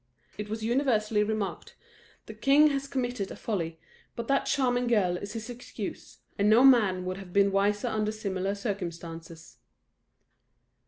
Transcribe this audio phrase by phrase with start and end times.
[0.35, 1.75] It was universally remarked:
[2.25, 3.79] "The king has committed a folly,
[4.15, 8.11] but that charming girl is his excuse, and no man would have been wiser under
[8.11, 9.57] similar circumstances."